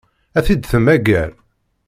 Ad 0.37 0.43
t-id-temmager? 0.45 1.29